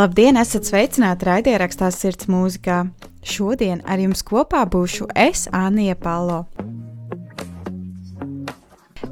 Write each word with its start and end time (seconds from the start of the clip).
Labdien, 0.00 0.38
esat 0.40 0.64
sveicināti 0.64 1.26
raidierakstā 1.28 1.90
Sirds 1.92 2.24
mūzikā. 2.30 2.86
Šodien 3.26 3.82
ar 3.84 4.00
jums 4.00 4.22
kopā 4.24 4.62
būšu 4.64 5.10
es, 5.12 5.42
Anija 5.52 5.92
Palo. 5.92 6.46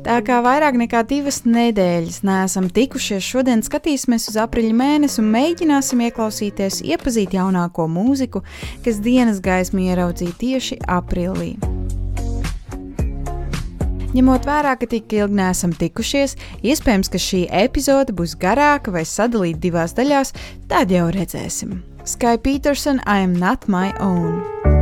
Tā 0.06 0.16
kā 0.24 0.38
vairāk 0.40 0.78
nekā 0.80 1.02
divas 1.10 1.42
nedēļas 1.44 2.22
neesam 2.24 2.70
tikušies, 2.72 3.20
šodien 3.20 3.60
skatīsimies 3.66 4.30
uz 4.32 4.38
aprīļa 4.40 4.76
mēnesi 4.80 5.20
un 5.20 5.28
mēģināsim 5.34 6.06
ieklausīties, 6.08 6.80
iepazīt 6.88 7.36
jaunāko 7.36 7.84
mūziku, 7.92 8.46
kas 8.86 9.02
dienas 9.04 9.42
gaismu 9.44 9.90
ieraudzīja 9.90 10.40
tieši 10.40 10.80
aprīlī. 10.88 11.58
Ņemot 14.16 14.46
vērā, 14.48 14.72
ka 14.80 14.86
tik 14.88 15.12
ilgi 15.12 15.36
neesam 15.36 15.74
tikušies, 15.76 16.38
iespējams, 16.64 17.12
ka 17.12 17.20
šī 17.20 17.42
epizode 17.64 18.14
būs 18.16 18.38
garāka 18.40 18.94
vai 18.94 19.04
sadalīta 19.04 19.60
divās 19.66 19.92
daļās, 19.98 20.32
tad 20.70 20.94
jau 20.94 21.10
redzēsim. 21.12 21.82
Sky 22.08 22.40
Peterson, 22.40 23.02
I 23.04 23.20
am 23.28 23.36
not 23.36 23.68
my 23.68 23.92
own. 24.00 24.77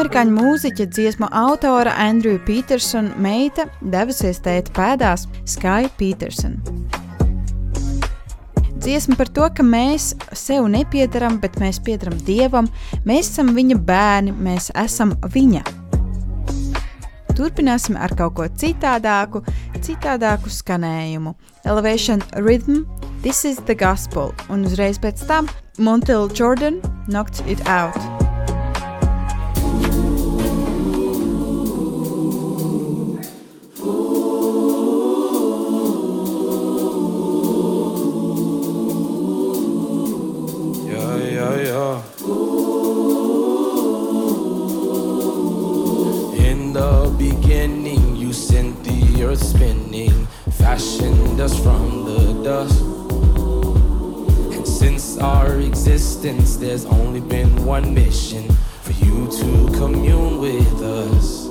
Amerikāņu 0.00 0.32
mūziķa 0.32 0.84
dziesmu 0.96 1.26
autora 1.36 1.90
Andrew 2.00 2.38
Petersona 2.40 3.12
meita 3.20 3.66
devusies 3.92 4.38
tēta 4.40 4.72
pēdās 4.72 5.26
Sky 5.44 5.90
Peterson. 5.98 6.54
Dziesma 8.80 9.18
par 9.18 9.28
to, 9.28 9.44
ka 9.52 9.60
mēs 9.60 10.14
sev 10.32 10.70
nepiedaram, 10.72 11.36
bet 11.42 11.58
mēs 11.60 11.82
piedaram 11.84 12.16
Dievam, 12.24 12.70
mēs 13.04 13.28
esam 13.28 13.50
viņa 13.58 13.76
bērni, 13.90 14.32
mēs 14.40 14.70
esam 14.80 15.12
viņa. 15.34 15.66
Turpināsim 17.36 17.98
ar 18.00 18.14
kaut 18.16 18.38
ko 18.38 18.46
citādāku, 18.48 19.42
citādāku 19.84 20.48
skanējumu. 20.48 21.34
Elevation 21.68 22.24
Rhythm, 22.40 22.86
This 23.20 23.44
is 23.44 23.60
the 23.68 23.76
Gospel, 23.76 24.32
un 24.48 24.64
uzreiz 24.64 24.96
pēc 24.96 25.26
tam 25.28 25.52
Montel 25.76 26.32
Jordan 26.32 26.80
Knocked 27.04 27.44
It 27.44 27.60
Out. 27.68 28.09
Fashioned 50.80 51.38
us 51.38 51.62
from 51.62 52.04
the 52.06 52.42
dust. 52.42 52.80
And 54.54 54.66
since 54.66 55.18
our 55.18 55.58
existence, 55.58 56.56
there's 56.56 56.86
only 56.86 57.20
been 57.20 57.66
one 57.66 57.92
mission 57.92 58.50
for 58.80 58.92
you 58.92 59.28
to 59.30 59.78
commune 59.78 60.38
with 60.38 60.80
us. 60.82 61.48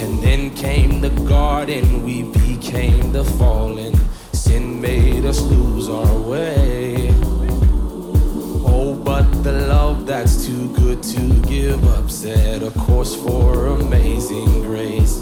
And 0.00 0.22
then 0.22 0.54
came 0.54 1.00
the 1.00 1.10
garden, 1.26 2.04
we 2.04 2.22
became 2.22 3.12
the 3.12 3.24
fallen. 3.24 3.94
Sin 4.32 4.80
made 4.80 5.24
us 5.24 5.40
lose 5.40 5.88
our 5.88 6.20
way. 6.20 7.08
Oh, 8.64 8.94
but 8.94 9.26
the 9.42 9.66
love 9.66 10.06
that's 10.06 10.46
too 10.46 10.72
good 10.74 11.02
to 11.14 11.20
give 11.48 11.82
up 11.96 12.08
set 12.10 12.62
a 12.62 12.70
course 12.70 13.16
for 13.16 13.66
amazing 13.66 14.62
grace. 14.62 15.20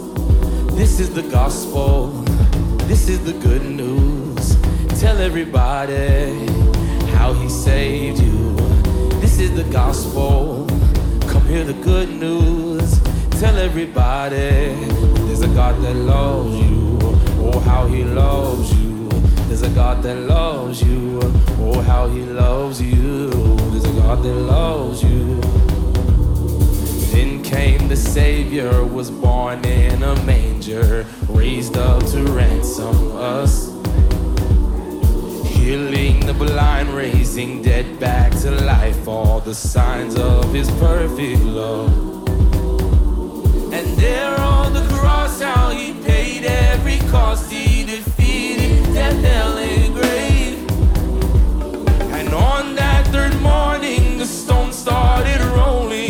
This 0.77 1.01
is 1.01 1.15
the 1.15 1.23
gospel, 1.23 2.09
this 2.91 3.09
is 3.09 3.25
the 3.25 3.33
good 3.35 3.63
news. 3.63 4.57
Tell 5.01 5.17
everybody 5.19 6.45
how 7.15 7.33
he 7.33 7.49
saved 7.49 8.19
you. 8.19 8.57
This 9.21 9.39
is 9.39 9.55
the 9.55 9.63
gospel, 9.71 10.67
come 11.29 11.47
hear 11.47 11.63
the 11.63 11.81
good 11.85 12.09
news. 12.09 13.01
Tell 13.39 13.57
everybody 13.57 14.75
there's 15.27 15.43
a 15.43 15.53
God 15.61 15.81
that 15.85 15.95
loves 15.95 16.57
you. 16.57 16.99
Oh, 17.39 17.61
how 17.61 17.87
he 17.87 18.03
loves 18.03 18.75
you. 18.75 19.09
There's 19.47 19.63
a 19.63 19.71
God 19.71 20.03
that 20.03 20.17
loves 20.17 20.83
you. 20.83 21.21
Oh, 21.61 21.81
how 21.83 22.09
he 22.09 22.23
loves 22.23 22.83
you. 22.83 23.31
There's 23.71 23.85
a 23.85 23.93
God 24.03 24.21
that 24.25 24.35
loves 24.35 25.05
you. 25.05 25.70
Came 27.51 27.89
the 27.89 27.97
Savior, 27.97 28.85
was 28.85 29.11
born 29.11 29.65
in 29.65 30.05
a 30.05 30.15
manger, 30.25 31.05
raised 31.29 31.77
up 31.77 32.01
to 32.13 32.23
ransom 32.23 33.17
us. 33.17 33.67
Healing 35.49 36.25
the 36.27 36.33
blind, 36.33 36.91
raising 36.91 37.61
dead 37.61 37.99
back 37.99 38.31
to 38.43 38.53
life, 38.53 39.09
all 39.09 39.41
the 39.41 39.53
signs 39.53 40.15
of 40.15 40.55
his 40.55 40.71
perfect 40.79 41.43
love. 41.43 41.93
And 43.73 43.87
there 43.99 44.41
on 44.41 44.73
the 44.73 44.87
cross, 44.93 45.41
how 45.41 45.71
he 45.71 45.93
paid 46.05 46.45
every 46.45 46.99
cost, 47.11 47.51
he 47.51 47.85
defeated 47.85 48.95
death, 48.95 49.25
hell, 49.25 49.59
and 49.59 49.93
grave. 49.93 50.71
And 52.13 52.33
on 52.33 52.77
that 52.77 53.09
third 53.09 53.35
morning, 53.41 54.19
the 54.19 54.27
stone 54.27 54.73
started 54.73 55.41
rolling. 55.57 56.10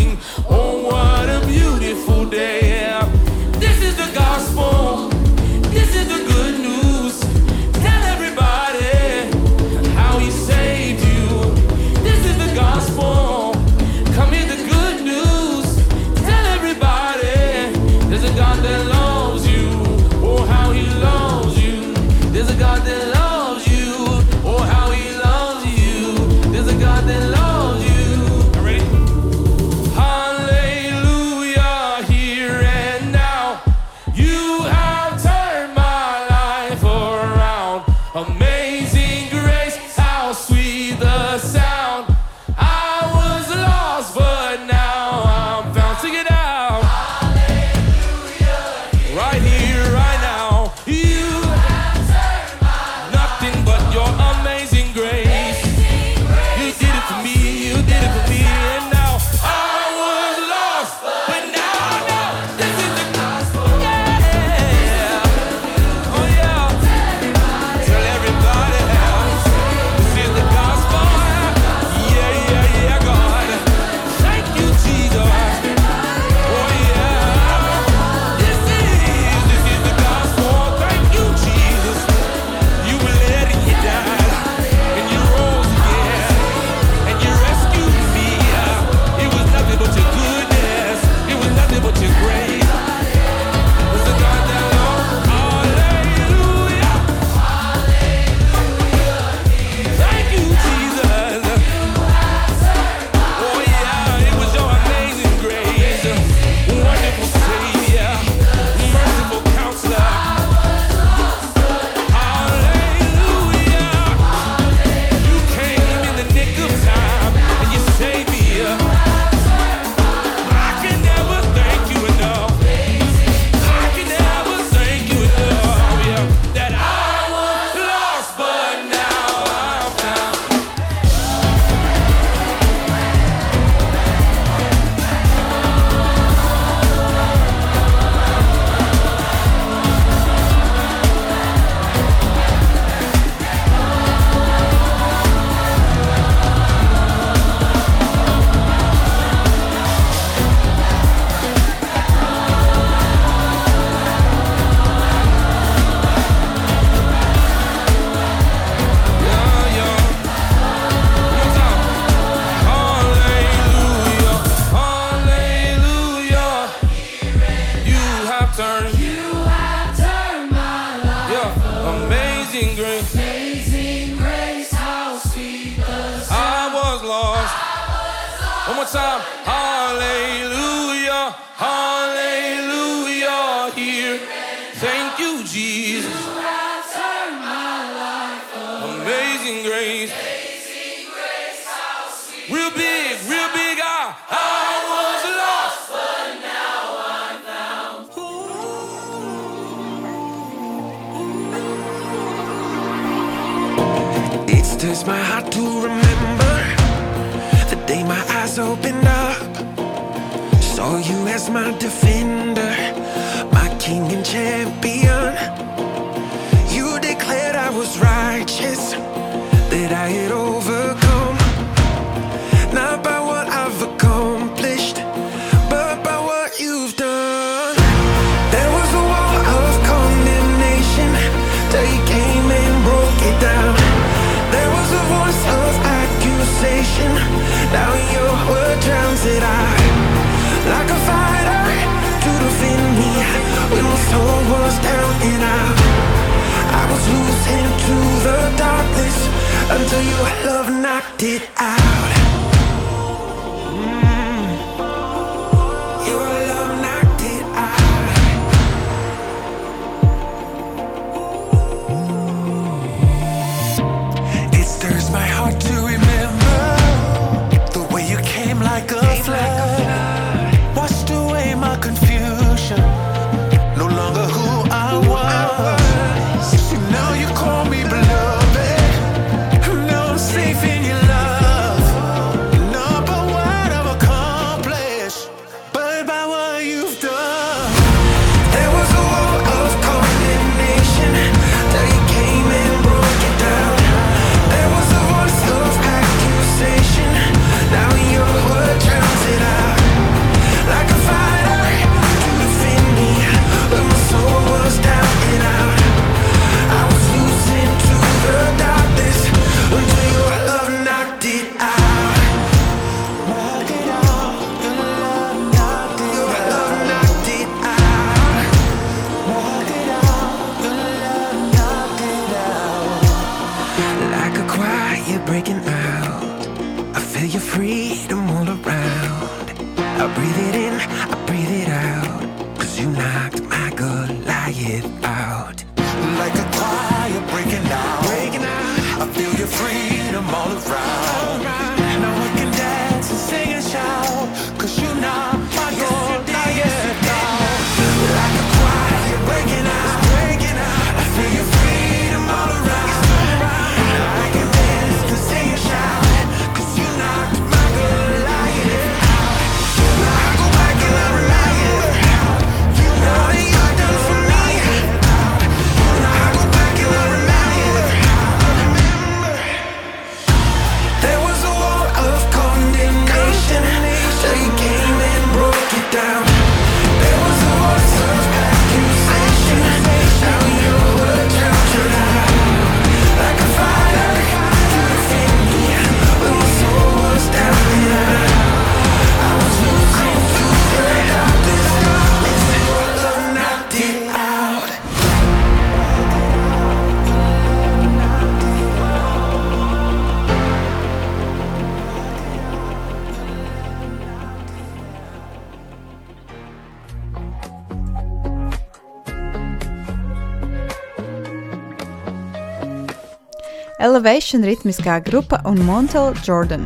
Elevation 414.01 414.41
ritmiskā 414.49 414.95
grupa 415.05 415.43
un 415.45 415.59
Montel 415.61 416.15
Jordan. 416.25 416.63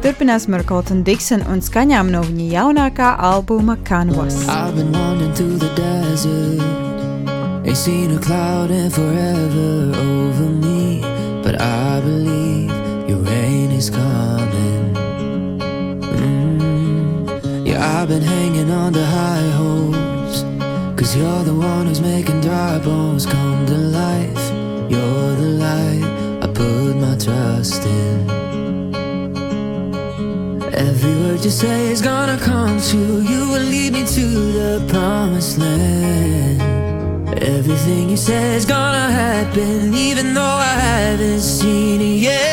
Turpināsim 0.00 0.54
ar 0.56 0.62
Colton 0.64 1.02
Dixon 1.04 1.42
un 1.52 1.60
skaņām 1.60 2.08
no 2.08 2.22
viņa 2.24 2.46
jaunākā 2.54 3.08
albuma 3.20 3.74
Canvas. 3.84 4.38
Ain't 7.68 7.76
seen 7.76 8.16
a 8.16 8.18
cloud 8.18 8.70
in 8.70 8.88
forever 8.88 9.92
over 9.94 10.48
me, 10.48 11.02
but 11.44 11.60
I 11.60 12.00
believe 12.00 12.72
your 13.06 13.18
rain 13.28 13.70
is 13.72 13.90
coming. 13.90 14.94
Mm. 16.00 17.66
Yeah, 17.66 18.00
I've 18.00 18.08
been 18.08 18.22
hanging 18.22 18.70
on 18.70 18.94
to 18.94 19.04
high 19.04 19.50
hopes, 19.60 20.42
cause 20.98 21.14
you're 21.14 21.44
the 21.44 21.54
one 21.54 21.86
who's 21.86 22.00
making 22.00 22.40
dry 22.40 22.78
bones 22.78 23.26
come 23.26 23.66
to 23.66 23.76
life. 23.76 24.44
You're 24.90 25.36
the 25.36 25.50
light 25.60 26.09
trust 27.60 27.84
in. 27.84 28.30
Every 30.72 31.14
word 31.22 31.44
you 31.44 31.50
say 31.50 31.90
is 31.92 32.00
gonna 32.00 32.38
come 32.38 32.80
true. 32.80 33.20
You 33.20 33.48
will 33.50 33.66
lead 33.74 33.92
me 33.92 34.06
to 34.16 34.26
the 34.58 34.84
promised 34.88 35.58
land. 35.58 36.62
Everything 37.42 38.08
you 38.08 38.16
say 38.16 38.56
is 38.56 38.64
gonna 38.64 39.10
happen, 39.10 39.94
even 39.94 40.32
though 40.32 40.58
I 40.72 40.74
haven't 40.88 41.40
seen 41.40 42.00
it 42.00 42.20
yet. 42.28 42.49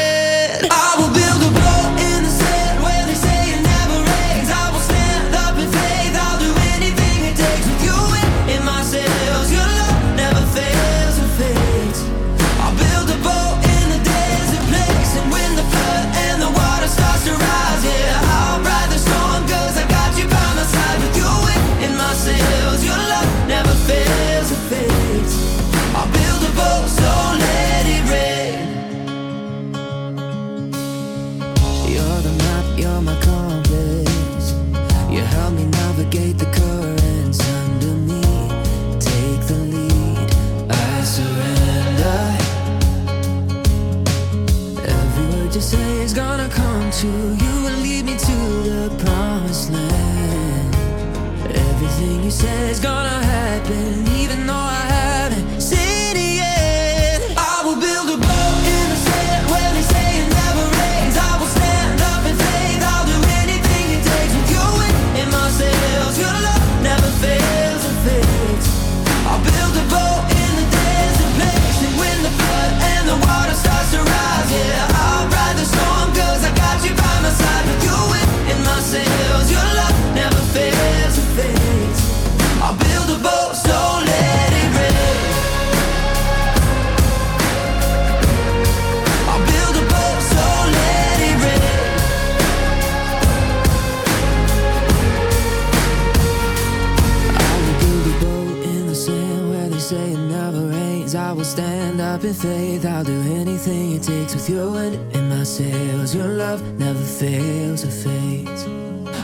Faith. 102.41 102.85
I'll 102.85 103.03
do 103.03 103.19
anything 103.35 103.93
it 103.93 104.03
takes 104.03 104.33
with 104.35 104.49
your 104.49 104.69
wind 104.71 104.95
in 105.15 105.29
my 105.29 105.43
sails. 105.43 106.13
Your 106.13 106.27
love 106.27 106.61
never 106.77 106.99
fails 106.99 107.83
or 107.83 107.89
fades. 107.89 108.65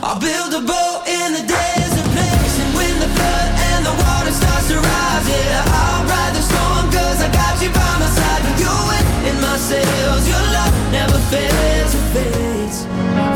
I'll 0.02 0.18
build 0.18 0.52
a 0.54 0.60
boat 0.60 1.02
in 1.06 1.32
the 1.34 1.44
desert 1.46 2.08
place, 2.14 2.54
and 2.62 2.74
when 2.74 2.94
the 2.98 3.10
flood 3.16 3.50
and 3.70 3.86
the 3.86 3.94
water 4.02 4.32
starts 4.32 4.68
to 4.68 4.76
rise, 4.76 5.26
yeah, 5.28 5.64
I'll 5.80 6.04
ride 6.10 6.34
the 6.34 6.42
storm 6.50 6.90
'cause 6.90 7.20
I 7.22 7.28
got 7.30 7.54
you 7.62 7.70
by 7.70 7.92
my 8.02 8.10
side 8.18 8.42
with 8.46 8.60
you 8.64 8.74
in, 8.96 9.04
in 9.30 9.36
my 9.40 9.56
sails. 9.58 10.22
Your 10.32 10.44
love 10.56 10.74
never 10.90 11.18
fails 11.30 11.94
or 11.98 12.04
fades. 12.14 12.86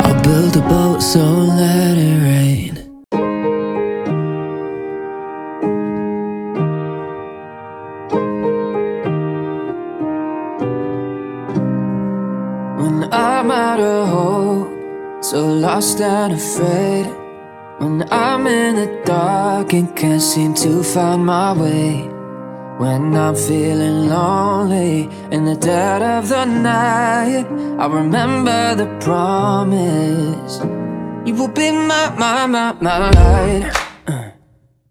I'll 0.03 0.21
build 0.21 0.57
a 0.57 0.61
boat, 0.61 1.01
so 1.01 1.23
let 1.61 1.97
it 1.97 2.17
rain. 2.27 2.78
Lost 15.79 16.01
and 16.01 16.33
afraid. 16.33 17.05
When 17.79 18.03
I'm 18.11 18.45
in 18.47 18.75
the 18.75 19.01
dark 19.05 19.71
and 19.71 19.87
can't 19.95 20.21
seem 20.21 20.53
to 20.55 20.83
find 20.83 21.25
my 21.25 21.53
way. 21.53 22.03
When 22.81 23.15
I'm 23.15 23.35
feeling 23.35 24.09
lonely 24.09 25.07
in 25.31 25.45
the 25.45 25.55
dead 25.55 26.01
of 26.01 26.27
the 26.27 26.43
night, 26.43 27.45
I 27.83 27.85
remember 27.87 28.75
the 28.75 28.87
promise. 29.05 30.59
You 31.25 31.33
will 31.39 31.53
be 31.59 31.71
my, 31.71 32.13
my, 32.21 32.45
my, 32.45 32.73
my 32.81 32.97
light. 33.11 33.71
Uh, 34.05 34.31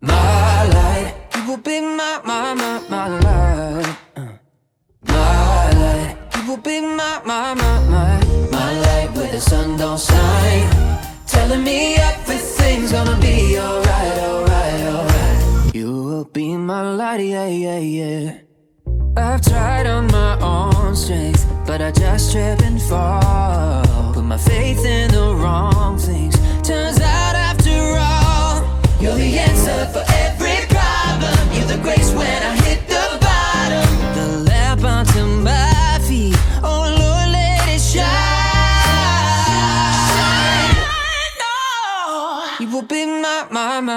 my 0.00 0.64
light. 0.76 1.14
You 1.36 1.42
will 1.48 1.62
be 1.68 1.80
my, 1.82 2.22
my, 2.24 2.54
my, 2.54 2.80
my 2.88 3.06
light. 3.26 3.96
Uh, 4.16 4.32
my 5.02 5.70
light. 5.82 6.16
You 6.36 6.42
will 6.48 6.62
be 6.68 6.80
my, 6.80 7.20
my, 7.26 7.54
my, 7.54 7.67
the 9.38 9.50
sun 9.50 9.76
don't 9.76 10.00
shine. 10.00 10.68
Telling 11.26 11.62
me 11.62 11.94
everything's 11.94 12.90
gonna 12.90 13.16
be 13.20 13.56
alright, 13.58 14.18
alright, 14.18 14.80
alright. 14.94 15.74
You 15.74 15.92
will 15.92 16.24
be 16.24 16.56
my 16.56 16.82
light, 16.82 17.20
yeah, 17.20 17.46
yeah, 17.46 17.78
yeah. 17.78 18.38
I've 19.16 19.42
tried 19.42 19.86
on 19.86 20.06
my 20.08 20.32
own 20.40 20.96
strength, 20.96 21.46
but 21.66 21.80
I 21.80 21.90
just 21.92 22.32
trip 22.32 22.60
and 22.62 22.80
fall. 22.82 23.67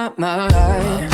My, 0.01 0.47
my, 0.49 1.10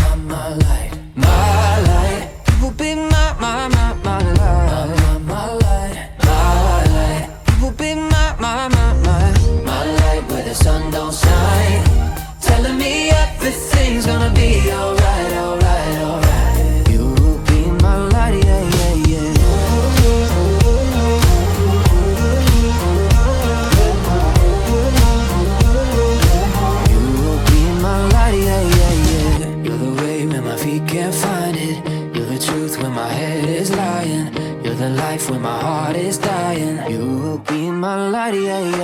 yeah, 38.33 38.59
yeah. 38.59 38.76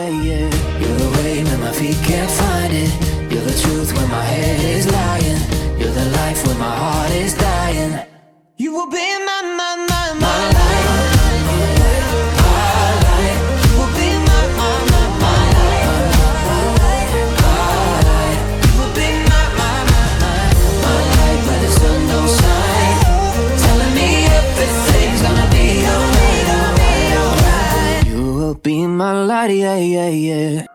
Light, 29.47 29.57
yeah, 29.57 29.77
yeah, 29.77 30.09
yeah. 30.09 30.65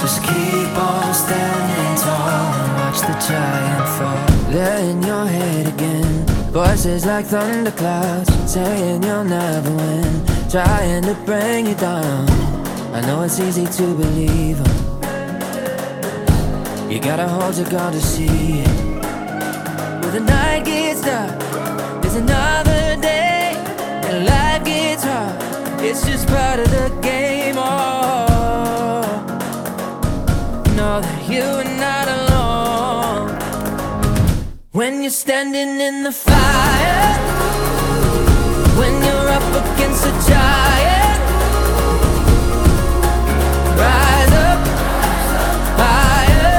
Just 0.00 0.22
keep 0.24 0.76
on 0.76 1.14
standing 1.14 1.94
tall 2.02 2.54
and 2.58 2.72
watch 2.78 3.00
the 3.00 3.14
giant 3.26 3.88
fall. 3.96 4.28
In 4.52 5.02
your 5.02 5.26
head 5.26 5.66
again. 5.68 6.26
Voices 6.52 7.06
like 7.06 7.26
thunderclouds 7.26 8.30
saying 8.52 9.02
you'll 9.02 9.24
never 9.24 9.70
win. 9.70 10.24
Trying 10.50 11.04
to 11.04 11.14
bring 11.24 11.66
you 11.66 11.74
down. 11.74 12.28
I 12.92 13.00
know 13.06 13.22
it's 13.22 13.38
easy 13.40 13.66
to 13.66 13.94
believe 13.94 14.60
'em. 14.60 14.76
You 16.90 16.98
gotta 17.00 17.26
hold 17.26 17.56
your 17.56 17.70
gun 17.70 17.92
to 17.92 18.00
see 18.00 18.60
it. 18.60 18.76
When 20.02 20.12
the 20.12 20.20
night 20.20 20.64
gets 20.64 21.00
dark, 21.00 21.40
there's 22.02 22.16
another 22.16 22.61
It's 25.84 26.06
just 26.06 26.28
part 26.28 26.60
of 26.60 26.70
the 26.70 26.88
game. 27.02 27.56
Oh 27.58 28.02
know 30.82 31.00
that 31.00 31.22
you 31.32 31.42
are 31.62 31.72
not 31.86 32.06
alone. 32.18 33.28
When 34.72 35.02
you're 35.02 35.18
standing 35.26 35.80
in 35.88 36.02
the 36.02 36.12
fire, 36.12 37.14
when 38.80 38.94
you're 39.06 39.28
up 39.38 39.48
against 39.62 40.02
a 40.12 40.14
giant, 40.30 41.20
rise 43.84 44.34
up 44.50 44.62
higher. 45.82 46.58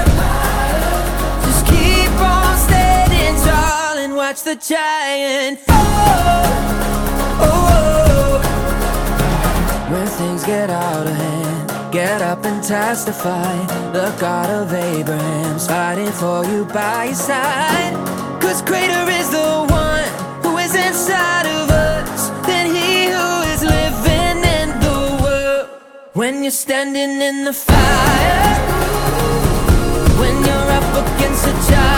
Just 1.46 1.64
keep 1.74 2.14
on 2.36 2.54
standing 2.68 3.36
tall 3.48 3.98
and 4.04 4.16
watch 4.16 4.40
the 4.44 4.56
giant 4.56 5.60
fall. 5.60 5.76
Oh, 7.40 7.50
oh. 7.50 8.08
oh. 8.08 8.13
When 9.94 10.08
things 10.08 10.44
get 10.44 10.72
out 10.72 11.06
of 11.06 11.16
hand, 11.16 11.94
get 11.94 12.20
up 12.24 12.44
and 12.46 12.64
testify. 12.64 13.54
The 13.94 14.10
God 14.20 14.50
of 14.50 14.74
Abraham's 14.74 15.68
fighting 15.68 16.12
for 16.12 16.44
you 16.46 16.66
by 16.66 17.06
your 17.06 17.14
side. 17.14 17.94
Cause 18.42 18.64
greater 18.64 19.06
is 19.20 19.30
the 19.30 19.68
one 19.70 20.10
who 20.42 20.58
is 20.58 20.74
inside 20.74 21.46
of 21.46 21.70
us 21.70 22.30
than 22.48 22.74
he 22.74 23.06
who 23.14 23.30
is 23.54 23.62
living 23.62 24.38
in 24.60 24.70
the 24.82 25.00
world. 25.22 25.70
When 26.14 26.42
you're 26.42 26.60
standing 26.66 27.22
in 27.22 27.46
the 27.46 27.54
fire, 27.54 28.56
when 30.20 30.36
you're 30.44 30.70
up 30.80 30.90
against 31.06 31.46
the 31.46 31.54
giant. 31.70 31.93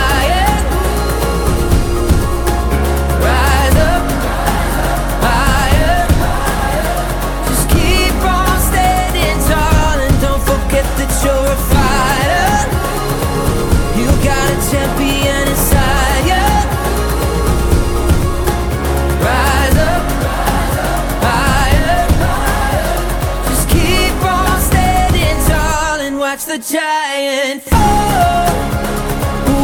The 26.56 26.72
giant 26.72 27.62
fall. 27.62 28.48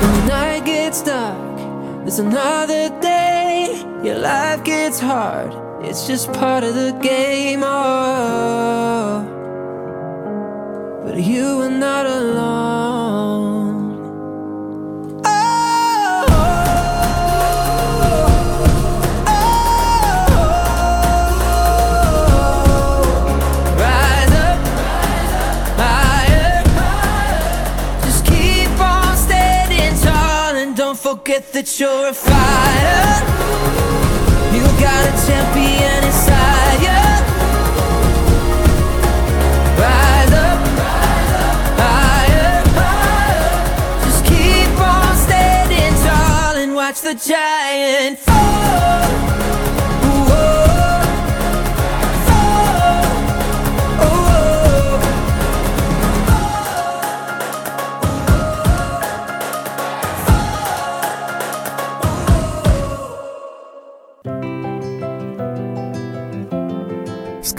When 0.00 0.12
the 0.14 0.26
night 0.28 0.64
gets 0.64 1.02
dark, 1.02 1.58
there's 2.04 2.18
another 2.18 2.88
day. 3.00 3.84
Your 4.02 4.18
life 4.18 4.64
gets 4.64 5.00
hard. 5.00 5.52
It's 5.84 6.06
just 6.06 6.32
part 6.32 6.64
of 6.64 6.74
the 6.74 6.92
game. 7.02 7.62
Oh. 7.62 9.28
But 11.04 11.18
you 11.18 11.60
are 11.60 11.70
not 11.70 12.06
alone. 12.06 12.61
That 31.62 31.78
you're 31.78 32.08
a 32.08 32.12
fighter. 32.12 33.22
You 34.52 34.64
got 34.82 35.02
a 35.06 35.12
champion 35.26 36.02
inside 36.02 36.80
you. 36.82 37.02
Rise 39.78 40.32
up 40.32 40.60
higher. 41.78 42.64
Just 44.02 44.24
keep 44.24 44.74
on 44.80 45.14
standing 45.16 45.94
tall 46.02 46.56
and 46.56 46.74
watch 46.74 47.00
the 47.00 47.14
giant 47.14 48.31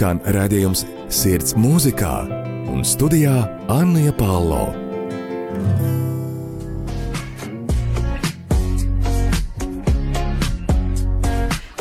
Skan 0.03 0.17
redzējums 0.35 0.81
Sirds 1.07 1.53
mūzikā 1.55 2.25
un 2.67 2.81
studijā 2.83 3.37
Anna 3.71 4.11
Palo. 4.17 4.65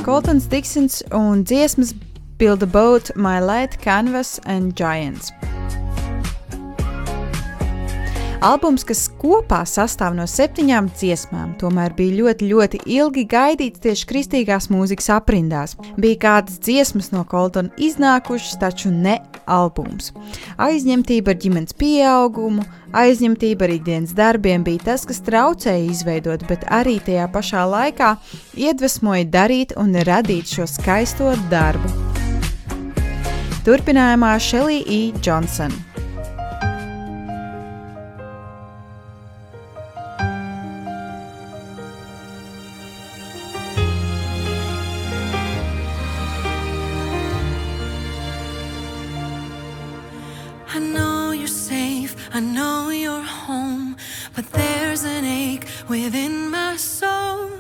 Coltons 0.06 0.46
Diksons 0.46 1.02
un 1.10 1.42
dziesmas 1.42 1.96
Build 2.38 2.62
a 2.62 2.70
Boat, 2.70 3.10
My 3.18 3.40
Light 3.42 3.80
Canvas 3.82 4.38
and 4.46 4.78
Giants. 4.78 5.34
Albums, 8.42 8.82
kas 8.82 9.04
kopā 9.20 9.60
sastāv 9.70 10.16
no 10.18 10.24
septiņām 10.26 10.88
dziesmām, 10.98 11.52
tomēr 11.60 11.92
bija 11.94 12.16
ļoti, 12.16 12.46
ļoti 12.50 12.80
ilgi 12.90 13.22
gaidīts 13.30 13.78
tieši 13.84 14.08
kristīgās 14.10 14.66
mūzikas 14.72 15.06
aprindās. 15.14 15.76
Bija 15.94 16.18
kādas 16.24 16.56
dziesmas 16.58 17.12
no 17.14 17.22
Coltona 17.30 17.70
iznākušas, 17.78 18.56
taču 18.58 18.90
ne 18.90 19.20
albums. 19.46 20.10
Aizņemtība 20.58 21.36
ar 21.36 21.38
ģimenes 21.44 21.78
pieaugumu, 21.78 22.66
aizņemtība 22.98 23.68
ar 23.68 23.76
ikdienas 23.76 24.16
darbiem 24.18 24.66
bija 24.66 24.88
tas, 24.90 25.06
kas 25.06 25.22
traucēja 25.22 25.86
izveidot, 25.92 26.42
bet 26.50 26.66
arī 26.66 26.96
tajā 26.98 27.28
pašā 27.30 27.62
laikā 27.76 28.16
iedvesmoja 28.58 29.30
darīt 29.30 29.78
un 29.78 29.94
radīt 30.10 30.50
šo 30.50 30.66
skaisto 30.66 31.30
darbu. 31.54 31.94
Turpinājumā 33.62 34.34
Shelly 34.42 34.82
E. 34.82 35.02
Johnson. 35.22 35.91
But 54.34 54.50
there's 54.52 55.04
an 55.04 55.24
ache 55.24 55.66
within 55.88 56.50
my 56.50 56.76
soul. 56.76 57.50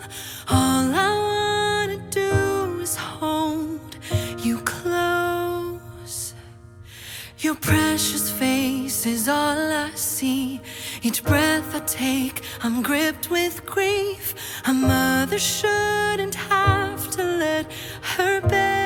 All 0.48 0.94
I 1.08 1.86
wanna 1.86 1.98
do 2.10 2.80
is 2.80 2.96
hold 2.96 3.96
you 4.38 4.58
close. 4.58 6.34
Your 7.38 7.54
precious 7.56 8.30
face 8.30 9.06
is 9.06 9.28
all 9.28 9.72
I 9.86 9.90
see. 9.94 10.60
Each 11.02 11.22
breath 11.22 11.74
I 11.74 11.80
take, 11.80 12.42
I'm 12.62 12.82
gripped 12.82 13.30
with 13.30 13.66
grief. 13.66 14.34
A 14.66 14.72
mother 14.72 15.38
shouldn't 15.38 16.34
have 16.34 17.10
to 17.10 17.22
let 17.22 17.66
her 18.16 18.40
baby 18.40 18.81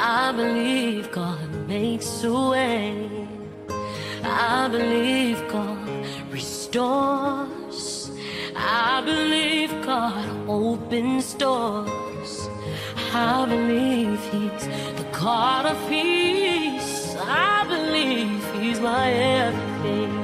I 0.00 0.30
believe 0.30 1.10
God 1.10 1.66
makes 1.66 2.22
a 2.22 2.32
way. 2.32 3.28
I 4.22 4.68
believe 4.68 5.36
God 5.48 5.88
restores. 6.30 8.12
I 8.54 9.02
believe 9.04 9.70
God 9.84 10.48
opens 10.48 11.34
doors. 11.34 12.48
I 13.12 13.44
believe 13.46 14.20
He's 14.30 14.66
the 14.98 15.06
God 15.10 15.66
of 15.66 15.88
peace. 15.88 17.16
I 17.18 17.64
believe 17.66 18.40
He's 18.54 18.78
my 18.78 19.10
everything. 19.10 20.17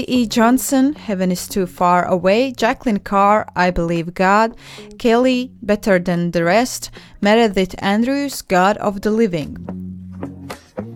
E. 0.00 0.26
Johnson, 0.26 0.94
Heaven 0.94 1.30
is 1.30 1.46
Too 1.46 1.66
Far 1.66 2.04
Away, 2.06 2.52
Jekalyn 2.52 3.02
Carr, 3.04 3.46
I 3.54 3.70
Believe 3.70 4.14
God, 4.14 4.56
Kalley, 4.98 5.52
Better 5.62 5.98
Than 5.98 6.30
the 6.30 6.44
Rest, 6.44 6.90
Meredith 7.20 7.74
Andrews, 7.78 8.42
God 8.42 8.76
of 8.78 9.02
the 9.02 9.10
Living. 9.10 9.83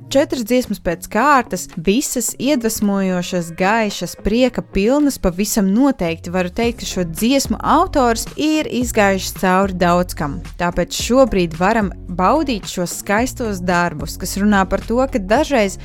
Četras 0.09 0.41
dziesmas 0.49 0.79
pēc 0.81 1.05
kārtas, 1.13 1.67
visas 1.85 2.31
iedvesmojošas, 2.41 3.51
gaišas, 3.59 4.15
prieka 4.25 4.63
pilnas, 4.65 5.19
pavisam 5.21 5.69
noteikti 5.75 6.33
varu 6.33 6.49
teikt, 6.49 6.81
ka 6.81 6.89
šo 6.89 7.05
dziesmu 7.11 7.59
autors 7.61 8.25
ir 8.41 8.71
izgājis 8.73 9.35
cauri 9.37 9.77
daudz 9.77 10.17
kam. 10.17 10.39
Tāpēc 10.57 10.97
šobrīd 10.97 11.59
varam 11.61 11.93
baudīt 12.09 12.73
šos 12.73 12.97
skaistos 13.03 13.61
darbus, 13.61 14.17
kas 14.17 14.39
runā 14.41 14.65
par 14.71 14.81
to, 14.89 14.97
ka 15.13 15.21
dažreiz 15.21 15.77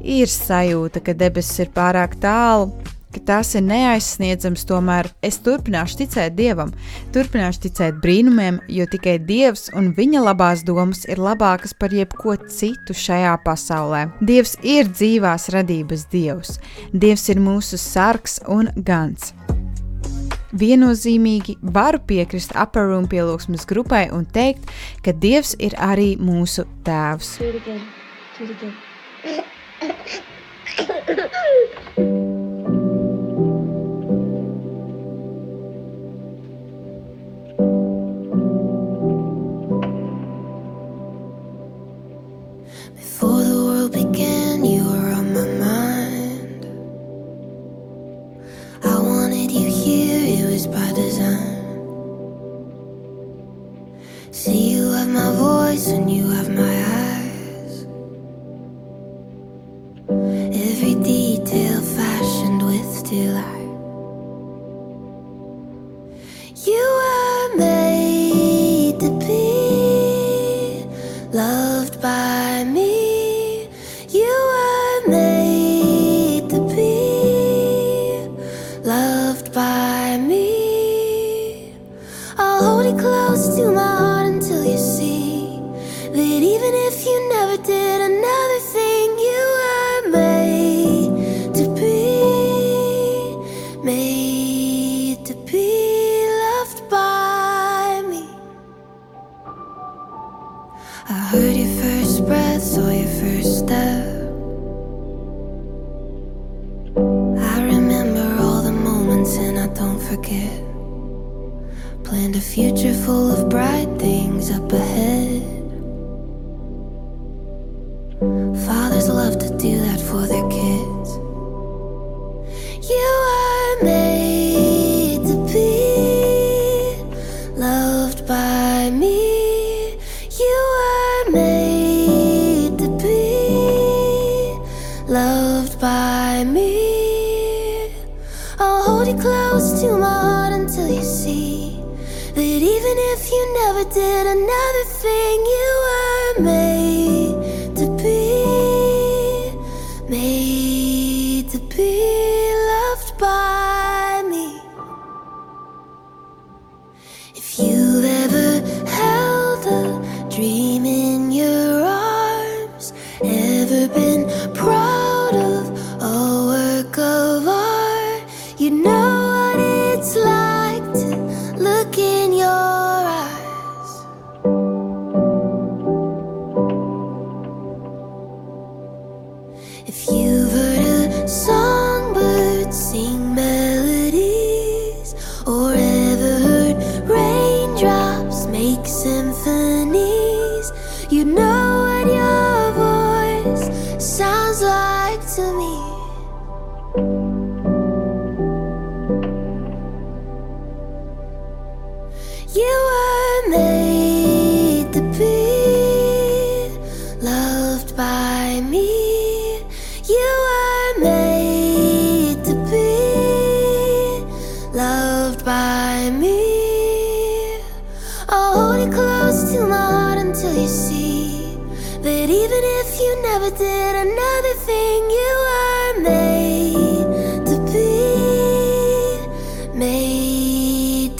ir 0.00 0.32
sajūta, 0.32 1.04
ka 1.04 1.12
debesis 1.12 1.66
ir 1.66 1.74
pārāk 1.76 2.16
tālu, 2.24 2.72
ka 3.16 3.22
tas 3.32 3.54
ir 3.56 3.64
neaizsniedzams, 3.64 4.66
tomēr 4.68 5.08
es 5.24 5.38
turpināšu 5.44 6.02
ticēt 6.02 6.34
Dievam, 6.36 6.72
turpināšu 7.14 7.62
ticēt 7.64 8.00
brīnumiem, 8.02 8.58
jo 8.68 8.84
tikai 8.92 9.16
Dievs 9.24 9.70
un 9.76 9.94
viņa 9.96 10.20
labās 10.26 10.64
domas 10.66 11.06
ir 11.08 11.22
labākas 11.22 11.72
par 11.78 11.94
jebko 11.96 12.36
citu 12.52 12.96
šajā 12.96 13.32
pasaulē. 13.46 14.06
Dievs 14.20 14.56
ir 14.60 14.90
dzīvās 14.92 15.48
radības 15.54 16.06
Dievs, 16.12 16.58
Dievs 16.92 17.28
ir 17.32 17.40
mūsu 17.40 17.80
sargs 17.80 18.40
un 18.52 18.68
gans. 18.76 19.32
Viennozīmīgi 20.56 21.56
varu 21.74 21.98
piekrist 22.06 22.52
upper 22.56 22.86
room 22.90 23.08
pielūgsmes 23.10 23.66
grupai 23.68 24.06
un 24.12 24.28
teikt, 24.28 24.68
ka 25.04 25.16
Dievs 25.16 25.56
ir 25.56 25.72
arī 25.80 26.14
mūsu 26.20 26.68
tēvs. 26.84 27.38
Do 27.40 27.48
it 27.48 27.56
again. 27.64 27.82
Do 28.38 28.44
it 28.44 28.50
again. 31.96 32.32
Before 43.18 43.42
the 43.42 43.64
world 43.64 43.92
began, 43.92 44.62
you 44.62 44.84
were 44.84 45.10
on 45.10 45.32
my 45.32 45.48
mind. 45.64 46.66
I 48.84 48.98
wanted 49.00 49.50
you 49.50 49.70
here, 49.70 50.20
it 50.36 50.52
was 50.52 50.66
by 50.66 50.92
design. 50.92 51.64
See, 54.32 54.72
you 54.72 54.90
have 54.92 55.08
my 55.08 55.32
voice 55.32 55.86
and 55.88 56.10
you 56.10 56.28
have 56.28 56.50
my 56.50 56.65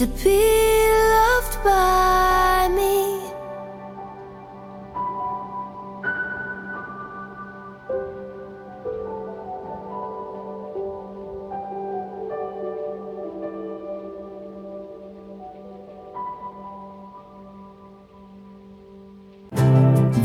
to 0.07 0.25
be 0.25 0.89
loved 1.11 1.65
by 1.65 2.69
me. 2.75 3.17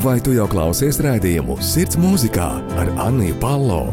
Vai 0.02 0.18
tu 0.20 0.34
jau 0.34 0.48
klausies 0.50 0.98
rādījumu 1.02 1.60
Sirds 1.62 1.98
mūzikā 2.02 2.50
ar 2.82 2.90
Anniju 3.06 3.38
Palo? 3.42 3.86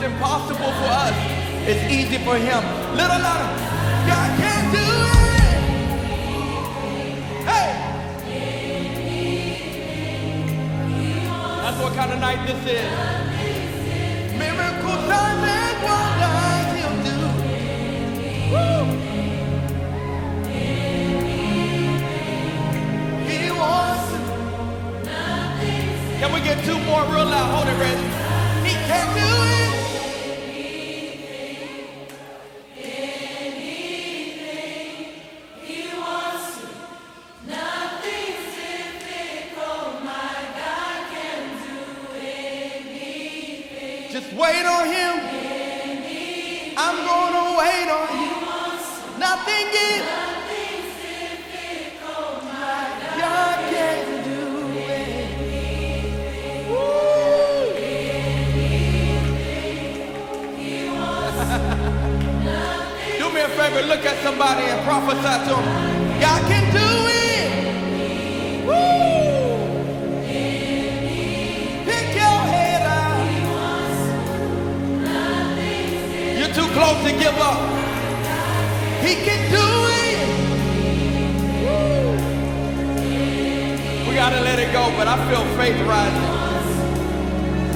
What's 0.00 0.12
impossible 0.14 0.72
for 0.80 0.88
us 0.88 1.12
is 1.68 1.76
easy 1.92 2.16
for 2.24 2.34
him. 2.34 2.64
Little 2.96 3.20
louder. 3.20 3.52
God 4.08 4.30
can 4.40 4.72
do 4.72 4.80
it. 5.36 5.60
Hey. 7.44 7.70
That's 11.60 11.78
what 11.82 11.92
kind 11.92 12.12
of 12.14 12.18
night 12.18 12.46
this 12.46 12.64
is. 12.64 12.90
Miracle 14.38 14.96
time 15.04 15.44
and 15.44 15.82
wonders 15.84 16.72
he'll 16.80 16.96
do. 17.04 17.18
Woo. 18.52 18.80
He 23.28 23.38
wants. 23.52 24.08
Can 26.18 26.32
we 26.32 26.40
get 26.40 26.64
two 26.64 26.78
more 26.86 27.02
real 27.02 27.26
loud? 27.26 27.50
Hold 27.52 27.68
it, 27.68 27.76
ready. 27.78 28.06
He 28.66 28.74
can 28.88 29.06
do 29.14 29.56
it. 29.56 29.59
Favor, 63.80 63.94
look 63.94 64.04
at 64.04 64.22
somebody 64.22 64.62
and 64.62 64.84
prophesy 64.84 65.44
to 65.48 65.54
them. 65.54 66.20
God 66.20 66.42
can 66.48 66.72
do 66.72 67.06
it. 67.08 67.50
Woo. 68.66 68.74
Pick 71.84 72.14
your 72.14 72.40
head 72.52 72.82
up. 72.86 73.26
You're 76.38 76.54
too 76.54 76.68
close 76.74 77.02
to 77.04 77.12
give 77.18 77.38
up. 77.38 77.60
He 79.04 79.14
can 79.26 79.50
do 79.50 79.66
it. 80.02 80.18
Woo. 81.64 82.12
We 84.08 84.14
gotta 84.14 84.40
let 84.40 84.58
it 84.58 84.72
go, 84.72 84.90
but 84.96 85.06
I 85.08 85.16
feel 85.28 85.44
faith 85.56 85.80
rising. 85.86 86.30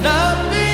Nothing. 0.03 0.64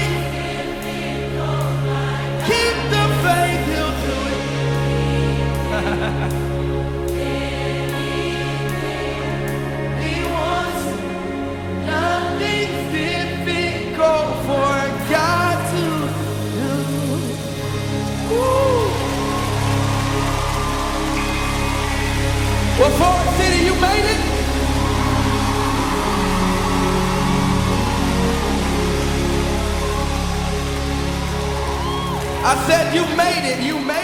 I 32.43 32.55
said 32.67 32.93
you 32.93 33.05
made 33.15 33.49
it, 33.49 33.63
you 33.63 33.79
made 33.79 33.97
it, 33.97 34.00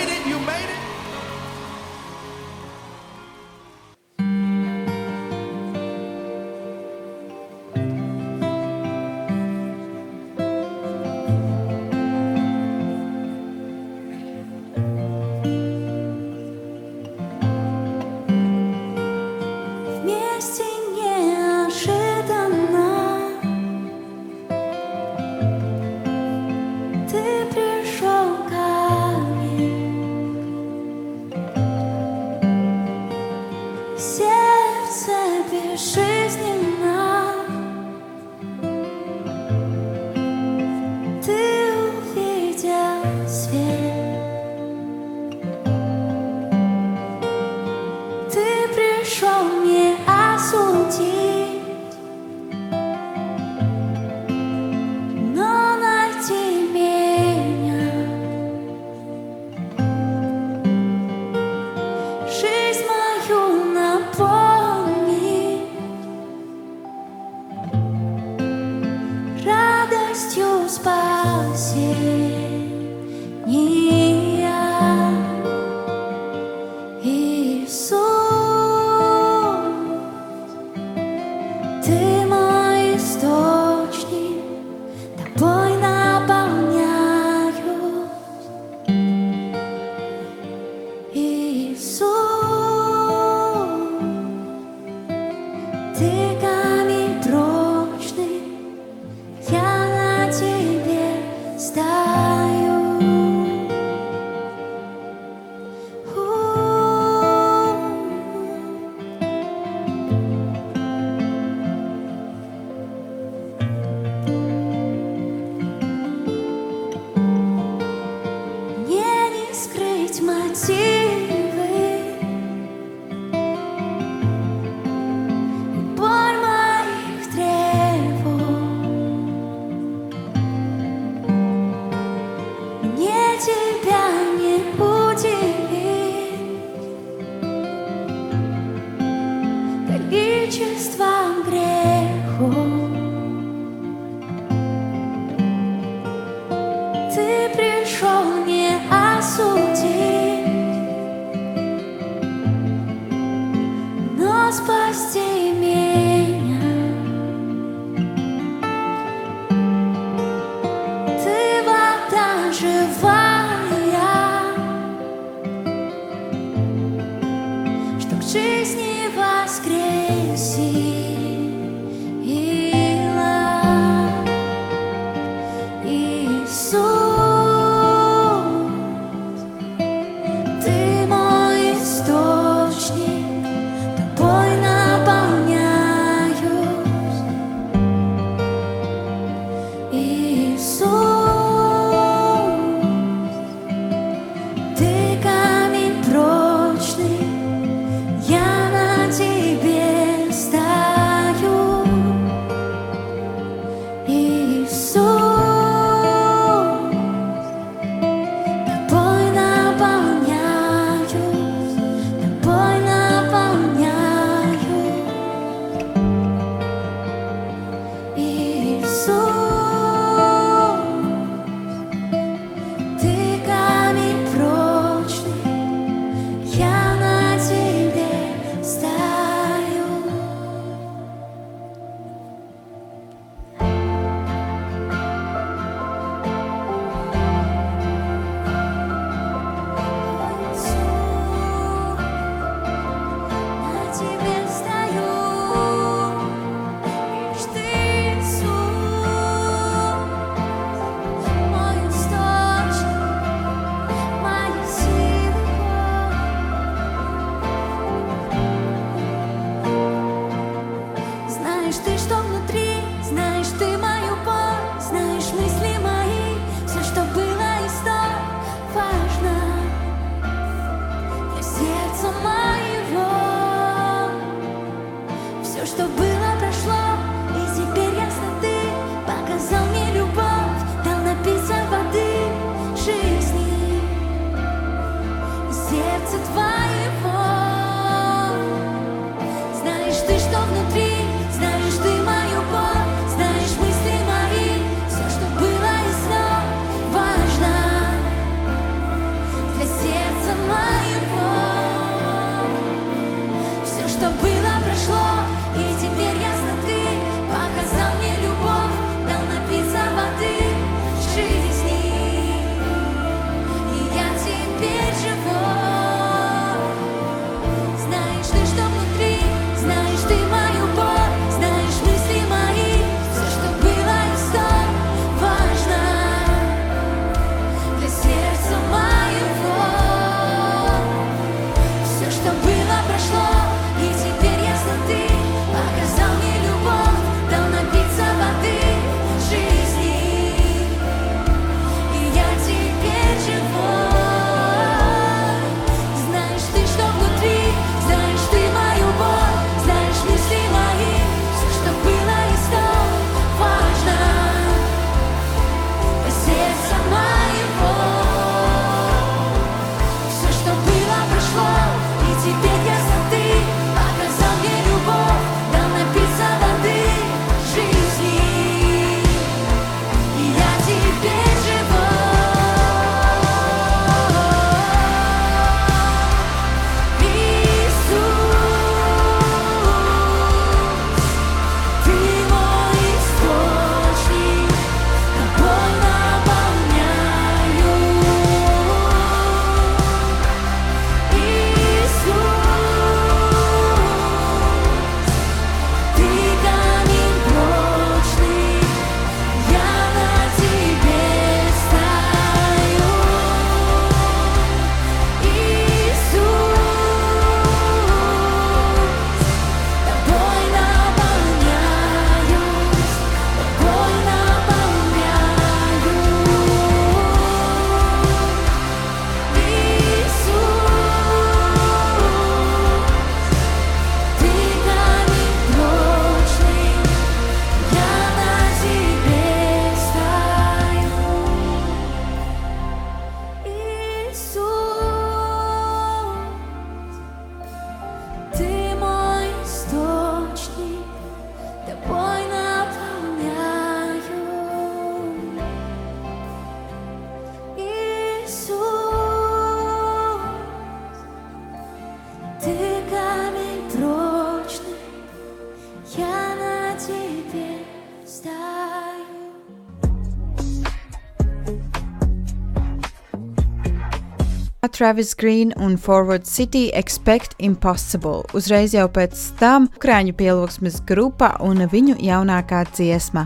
Travis 464.78 465.16
Green 465.16 465.54
un 465.58 465.76
Forward 465.76 466.26
City 466.26 466.70
Expect 466.74 467.34
Impossible. 467.40 468.22
Uzreiz 468.38 468.76
jau 468.78 468.86
pēc 468.86 469.18
tam 469.40 469.66
Ukrāņu 469.80 470.14
pielūgsmes 470.20 470.84
grupa 470.86 471.32
un 471.42 471.66
viņu 471.72 471.96
jaunākā 471.98 472.60
dziesma. 472.70 473.26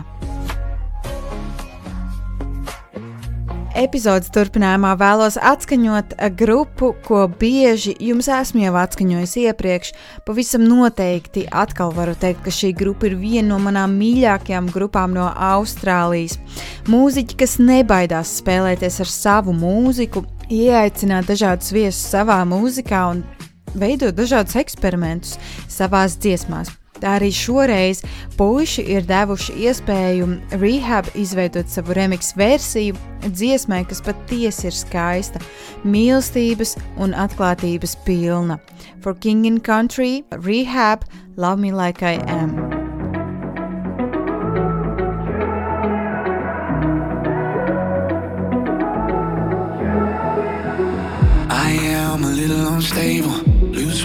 Epizodes 3.76 4.32
turpinājumā 4.32 4.94
vēlos 4.96 5.36
atskaņot 5.36 6.16
grupu, 6.40 6.94
ko 7.04 7.26
bieži 7.28 7.94
jums 8.00 8.30
esmu 8.32 8.64
jau 8.66 8.74
atskaņojis 8.80 9.36
iepriekš. 9.44 9.94
Pavisam 10.24 10.64
noteikti 10.64 11.44
atkal 11.52 11.92
varu 11.92 12.16
teikt, 12.16 12.46
ka 12.46 12.52
šī 12.52 12.72
grupa 12.76 13.10
ir 13.10 13.20
viena 13.20 13.50
no 13.52 13.60
manām 13.60 13.96
mīļākajām 14.00 14.72
grupām 14.72 15.12
no 15.16 15.28
Austrālijas. 15.52 16.38
Mūziķi, 16.88 17.40
kas 17.44 17.58
nebaidās 17.60 18.38
spēlēties 18.40 19.02
ar 19.04 19.12
savu 19.20 19.56
mūziku, 19.56 20.24
ieaicināt 20.52 21.30
dažādus 21.30 21.72
viesus 21.72 22.04
savā 22.12 22.42
mūzikā 22.48 23.02
un 23.14 23.24
veidot 23.78 24.14
dažādus 24.16 24.58
eksperimentus 24.60 25.38
savās 25.70 26.18
dziesmās. 26.20 26.72
Tā 27.02 27.16
arī 27.18 27.32
šoreiz 27.34 28.04
puiši 28.38 28.84
ir 28.94 29.06
devuši 29.08 29.56
iespēju 29.66 30.28
rehab 30.60 31.08
izveidot 31.18 31.72
savu 31.72 31.96
remix 31.98 32.30
versiju 32.38 32.94
dziesmai, 33.26 33.80
kas 33.90 34.04
patiesi 34.06 34.68
ir 34.70 34.76
skaista, 34.76 35.42
mīlestības 35.82 36.76
un 37.02 37.16
atklātības 37.18 37.96
pilna. 38.06 38.60
For 39.02 39.18
King 39.18 39.48
and 39.50 39.64
Country, 39.66 40.22
Rehab, 40.30 41.08
Love 41.36 41.58
Me 41.58 41.72
Like 41.72 42.06
I 42.06 42.22
Am. 42.30 42.81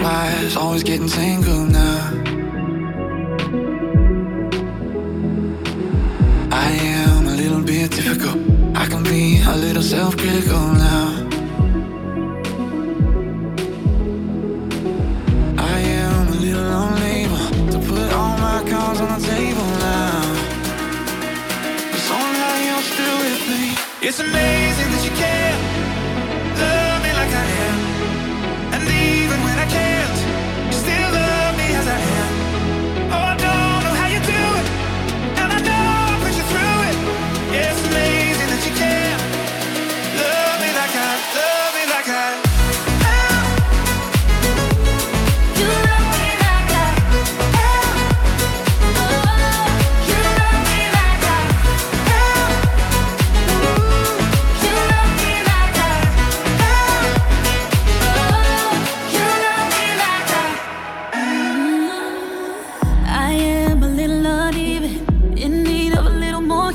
Wires, 0.08 0.56
always 0.56 0.84
getting 0.84 1.10
tangled 1.10 1.70
now. 1.70 2.00
I 6.66 6.68
am 7.02 7.28
a 7.28 7.36
little 7.42 7.62
bit 7.62 7.92
difficult. 7.92 8.40
I 8.74 8.86
can 8.92 9.04
be 9.04 9.42
a 9.54 9.56
little 9.66 9.84
self 9.84 10.16
critical 10.16 10.66
now. 10.88 11.08
I 15.76 15.78
am 16.04 16.28
a 16.36 16.38
little 16.46 16.70
unable 16.88 17.44
to 17.74 17.80
put 17.92 18.08
all 18.20 18.36
my 18.48 18.60
cards 18.72 19.02
on 19.02 19.10
the 19.20 19.28
table 19.36 19.70
now. 19.92 20.22
But 21.92 22.02
somehow 22.12 22.54
you're 22.66 22.88
still 22.94 23.18
with 23.26 23.44
me. 23.52 23.64
It's 24.08 24.20
amazing 24.22 24.97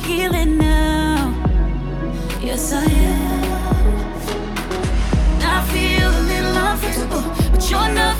healing 0.04 0.58
now. 0.58 1.34
Yes, 2.40 2.72
I 2.72 2.84
am. 2.84 3.42
I 5.40 5.64
feel 5.72 6.08
a 6.08 6.22
little 6.32 6.56
unfixable, 6.68 7.24
but 7.52 7.70
you're 7.70 7.88
nothing 7.94 8.11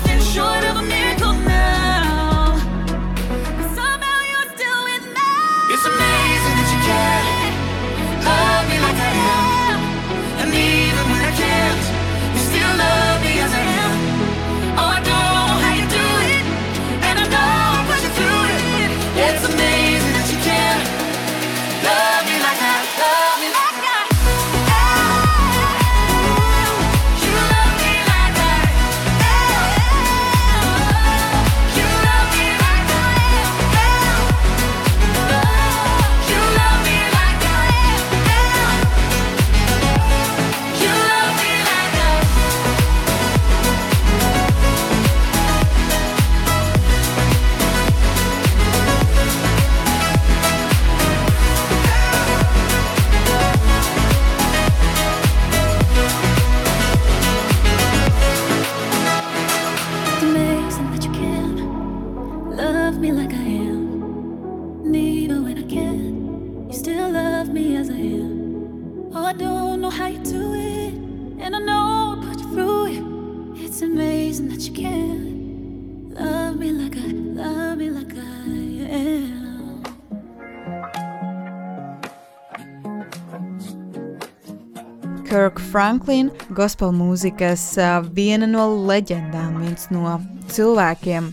Kirk 85.93 86.05
Franklin, 86.05 86.31
gospel 86.55 86.89
mūzikas 86.91 87.77
viena 88.15 88.47
no 88.49 88.63
leģendām, 88.87 89.59
viens 89.61 89.91
no 89.91 90.15
cilvēkiem, 90.49 91.27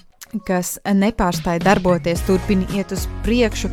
kas 0.44 0.78
nepārstāja 0.84 1.62
darboties, 1.64 2.20
turpina 2.26 2.66
iet 2.76 2.92
uz 2.92 3.06
priekšu, 3.24 3.70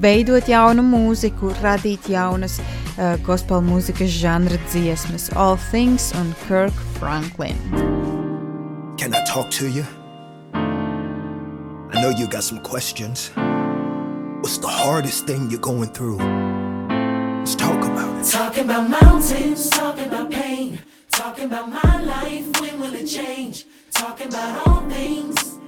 veidot 0.00 0.48
jaunu 0.48 0.80
mūziku, 0.80 1.52
radīt 1.60 2.08
jaunas 2.08 2.56
uh, 2.60 3.18
gospel 3.26 3.60
mūzikas 3.60 4.08
žanra 4.16 4.56
dziesmas. 4.70 5.28
All 5.36 5.58
Things 5.70 6.14
un 6.16 6.32
Kirk 6.46 6.72
Franklin. 6.96 7.58
Can 8.96 9.12
I 9.12 9.22
talk 9.28 9.50
to 9.60 9.68
you? 9.68 9.84
I 10.54 12.00
know 12.00 12.08
you 12.16 12.26
got 12.26 12.44
some 12.44 12.62
questions. 12.62 13.30
What's 14.40 14.56
the 14.56 14.68
hardest 14.68 15.26
thing 15.26 15.50
you're 15.50 15.60
going 15.60 15.92
through? 15.92 16.18
Let's 17.50 17.62
talk 17.62 17.84
about 17.84 18.20
it. 18.20 18.30
Talking 18.30 18.64
about 18.64 18.88
mountains, 18.88 19.70
talking 19.70 20.06
about 20.06 20.30
pain, 20.30 20.78
talking 21.10 21.46
about 21.46 21.68
my 21.68 22.00
life, 22.00 22.60
when 22.60 22.78
will 22.78 22.94
it 22.94 23.06
change? 23.06 23.66
Talking 23.90 24.28
about 24.28 24.68
all 24.68 24.88
things, 24.88 25.58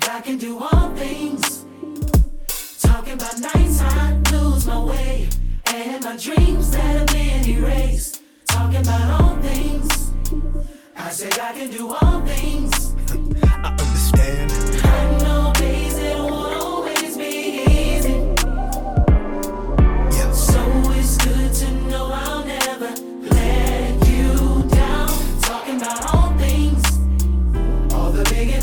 God 0.00 0.24
can 0.24 0.36
do 0.36 0.58
all 0.58 0.90
things. 0.96 1.64
Talking 2.80 3.12
about 3.12 3.38
nights 3.38 3.80
I 3.82 4.20
lose 4.32 4.66
my 4.66 4.82
way, 4.82 5.28
and 5.66 6.02
my 6.02 6.16
dreams 6.16 6.72
that 6.72 6.82
have 6.82 7.06
been 7.06 7.48
erased. 7.48 8.22
Talking 8.46 8.80
about 8.80 9.20
all 9.20 9.36
things, 9.36 10.10
I 10.96 11.10
say 11.10 11.30
God 11.30 11.54
can 11.54 11.70
do 11.70 11.90
all 11.90 12.20
things. 12.22 12.96
I 13.44 13.76
understand. 13.78 14.50
I 14.82 15.23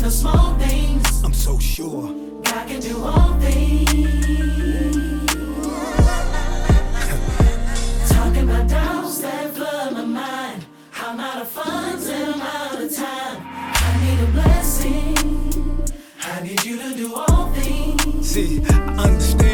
the 0.02 0.10
small 0.10 0.54
things. 0.58 1.22
I'm 1.22 1.32
so 1.32 1.60
sure. 1.60 2.12
God 2.42 2.66
can 2.66 2.80
do 2.80 3.04
all 3.04 3.38
things. 3.38 3.86
Talking 8.10 8.50
about 8.50 8.68
doubts 8.68 9.20
that 9.20 9.54
flood 9.54 9.92
my 9.92 10.04
mind. 10.04 10.66
I'm 10.96 11.20
out 11.20 11.42
of 11.42 11.48
funds 11.48 12.08
and 12.08 12.34
I'm 12.34 12.40
out 12.40 12.82
of 12.82 12.96
time. 12.96 13.38
I 13.46 13.90
need 14.04 14.18
a 14.28 14.32
blessing. 14.32 15.84
I 16.20 16.42
need 16.42 16.64
you 16.64 16.78
to 16.82 16.96
do 16.96 17.14
all 17.14 17.52
things. 17.52 18.28
See, 18.28 18.60
I 18.64 19.04
understand. 19.04 19.51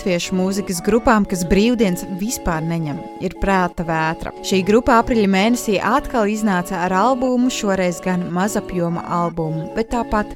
latviešu 0.00 0.32
mūzikas 0.32 0.78
grupām, 0.80 1.26
kas 1.28 1.42
brīvdienas 1.44 2.06
vispār 2.16 2.64
neņem, 2.64 2.96
ir 3.20 3.34
prāta 3.42 3.84
vētra. 3.84 4.32
Šī 4.40 4.62
grupa 4.64 4.96
aprīļa 5.02 5.28
mēnesī 5.28 5.76
atkal 5.76 6.30
iznāca 6.32 6.78
ar 6.86 6.94
albumu, 6.96 7.50
šoreiz 7.52 8.00
gan 8.00 8.24
mazapjoma 8.32 9.04
albumu, 9.04 9.68
bet 9.76 9.92
tāpat. 9.92 10.32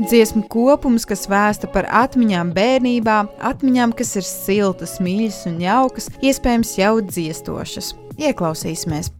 Dziesmu 0.00 0.42
kopums, 0.50 1.06
kas 1.06 1.28
vēsta 1.30 1.70
par 1.70 1.86
atmiņām 1.86 2.50
bērnībā, 2.56 3.20
atmiņām, 3.52 3.94
kas 3.94 4.16
ir 4.18 4.26
siltas, 4.26 4.98
mīļas 4.98 5.44
un 5.52 5.62
jaukas, 5.62 6.10
iespējams 6.18 6.76
jau 6.82 6.96
dziestošas. 7.04 7.94
Ieklausīsimies! 8.18 9.19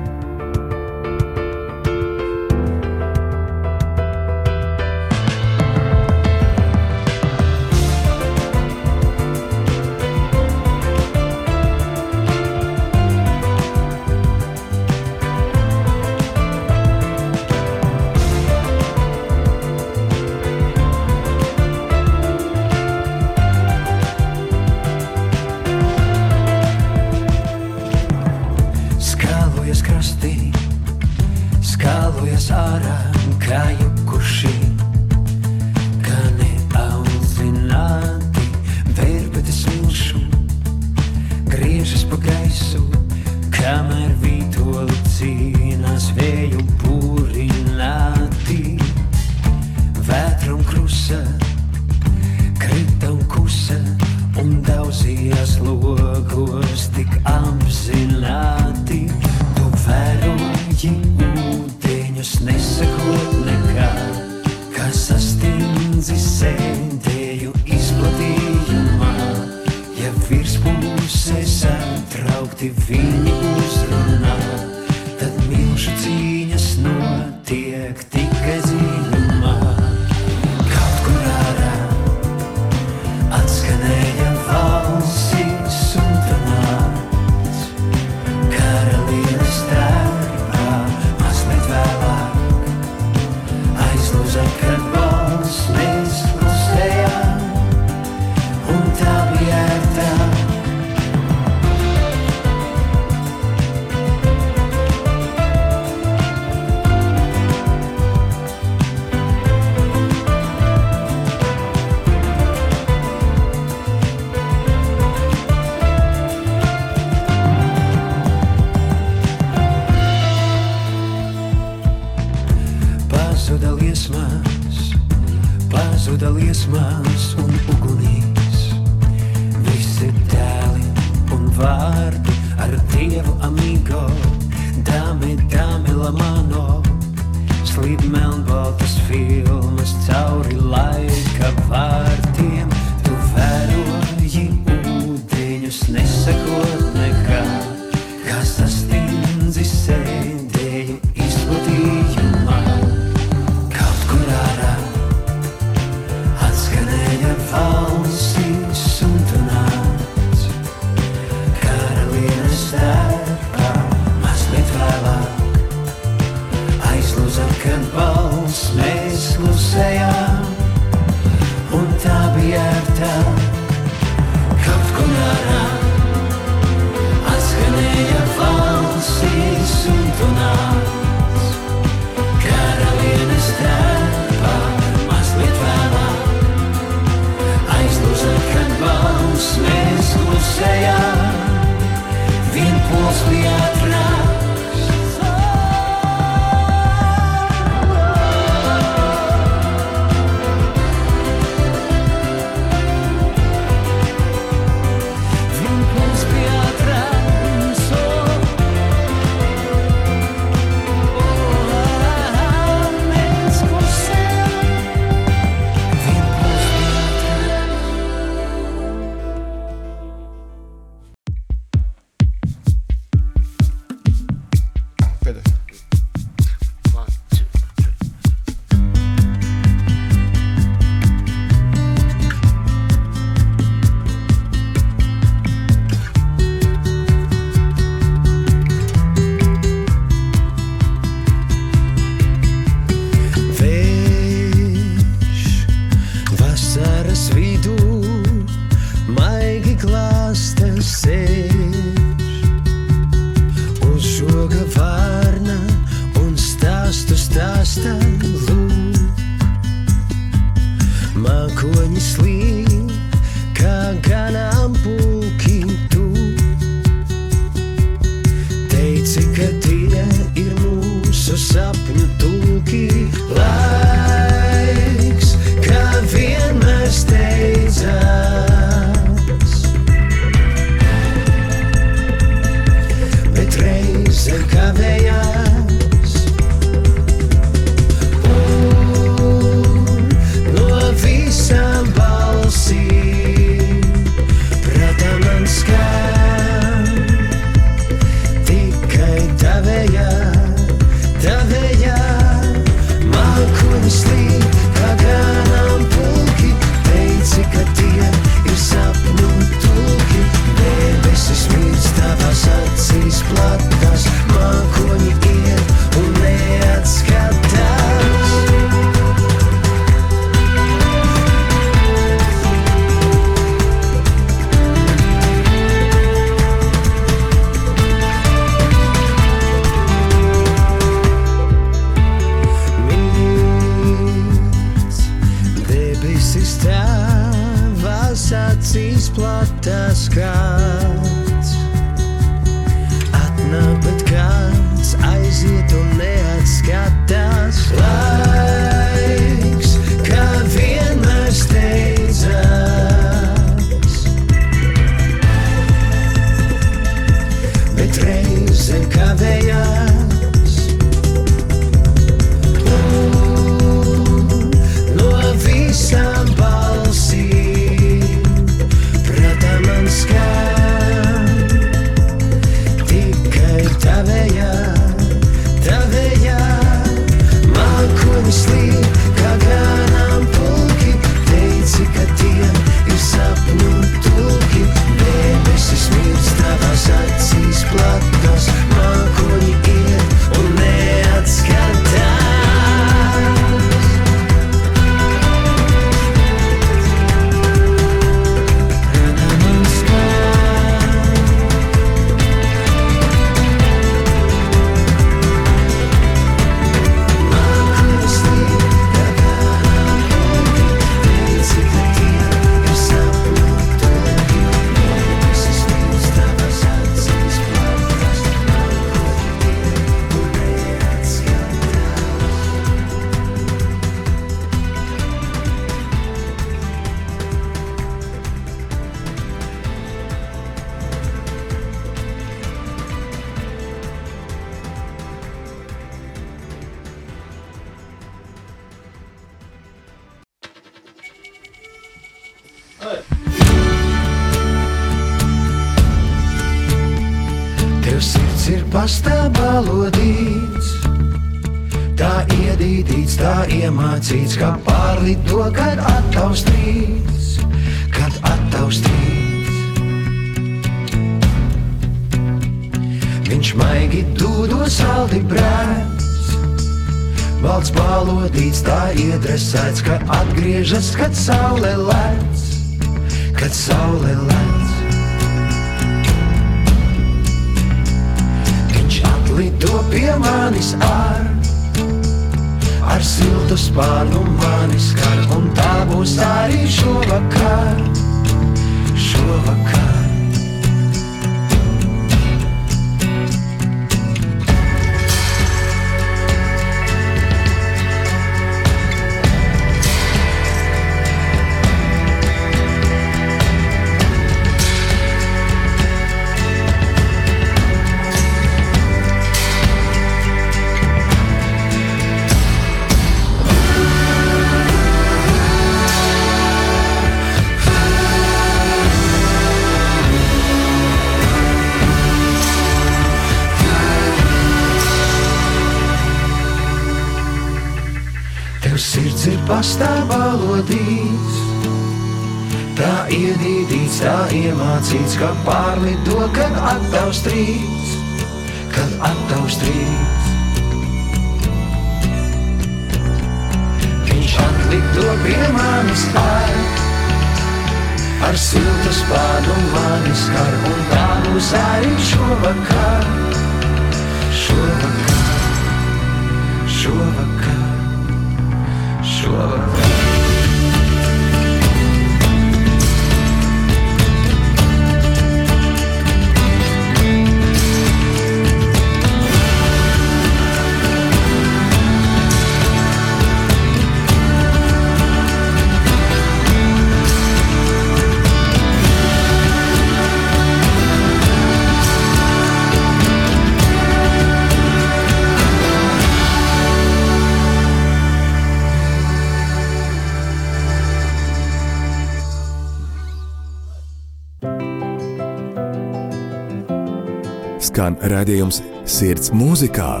Skan 597.78 597.94
redzējums 598.10 598.56
Sirds 598.90 599.30
mūzikā 599.30 600.00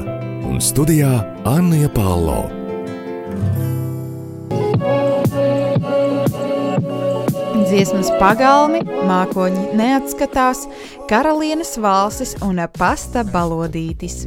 un 0.50 0.56
studijā 0.58 1.12
Anna 1.46 1.86
Palo. 1.94 2.40
Dziesmas 7.68 8.10
pagalmi, 8.18 8.82
mākoņi 8.82 9.78
neatskatās, 9.78 10.64
karalienes 11.06 11.76
valstis 11.78 12.34
un 12.42 12.58
pasta 12.74 13.22
balodītis. 13.22 14.24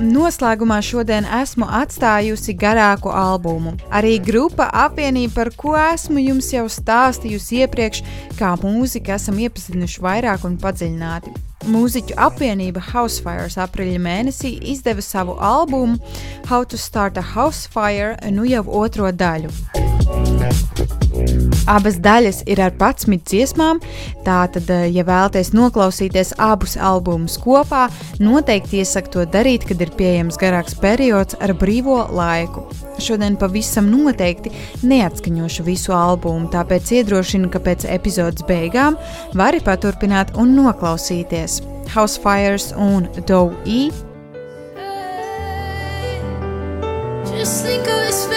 Noslēgumā 0.00 0.78
šodien 0.84 1.26
esmu 1.40 1.66
atstājusi 1.68 2.54
garāku 2.58 3.12
albumu. 3.12 3.74
Arī 3.92 4.16
grupa 4.22 4.70
apvienība, 4.86 5.34
par 5.34 5.50
ko 5.56 5.74
esmu 5.78 6.22
jums 6.22 6.48
jau 6.54 6.64
stāstījusi 6.72 7.60
iepriekš, 7.64 8.02
kā 8.38 8.54
mūziku 8.62 9.14
esam 9.16 9.38
iepazinuši 9.42 10.02
vairāk 10.04 10.46
un 10.48 10.56
padziļināti. 10.62 11.34
Mūziķu 11.68 12.16
apvienība 12.16 12.80
Housefires 12.92 13.58
aprīļa 13.60 14.00
mēnesī 14.00 14.54
izdeva 14.72 15.04
savu 15.04 15.36
albumu 15.36 16.00
How 16.48 16.64
to 16.64 16.80
Start 16.80 17.20
a 17.20 17.24
Housefire, 17.34 18.16
nu 18.32 18.48
jau 18.48 18.64
otro 18.80 19.12
daļu. 19.12 19.52
Abas 21.68 21.98
daļas 22.00 22.42
ir 22.48 22.60
ar 22.64 22.72
11 22.72 23.20
dziesmām, 23.28 23.80
tātad, 24.24 24.68
eh, 24.70 24.88
ja 24.94 25.04
vēlaties 25.04 25.52
noklausīties 25.52 26.32
abus 26.38 26.76
albumus 26.76 27.36
kopā, 27.38 27.88
noteikti 28.18 28.80
iesaku 28.80 29.10
to 29.10 29.26
darīt, 29.26 29.66
kad 29.68 29.80
ir 29.80 29.90
pieejams 29.90 30.38
garāks 30.40 30.78
periods 30.80 31.36
ar 31.40 31.52
brīvo 31.52 32.08
laiku. 32.10 32.64
Šodien 32.98 33.36
pavisam 33.36 33.90
noteikti 33.90 34.52
neatskaņošu 34.82 35.64
visu 35.64 35.92
albumu, 35.92 36.50
tāpēc 36.50 36.92
iedrošinu, 37.00 37.50
ka 37.50 37.58
pēc 37.58 37.84
epizodes 37.88 38.42
beigām 38.48 38.96
vari 39.34 39.60
paturpināt 39.60 40.36
un 40.36 40.56
noklausīties 40.56 41.60
Housefires 41.94 42.72
un 42.76 43.08
Dow 43.26 43.52
E. 43.64 43.90
Just 47.36 47.64
think 47.64 47.86
of 47.88 48.06
his 48.06 48.29